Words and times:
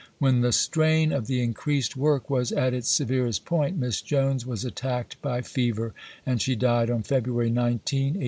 When 0.17 0.41
the 0.41 0.51
strain 0.51 1.11
of 1.11 1.27
the 1.27 1.43
increased 1.43 1.95
work 1.95 2.27
was 2.27 2.51
at 2.51 2.73
its 2.73 2.89
severest 2.89 3.45
point, 3.45 3.77
Miss 3.77 4.01
Jones 4.01 4.47
was 4.47 4.65
attacked 4.65 5.21
by 5.21 5.41
fever, 5.43 5.93
and 6.25 6.41
she 6.41 6.55
died 6.55 6.89
on 6.89 7.03
February 7.03 7.51
19, 7.51 7.65
1868. 7.65 8.19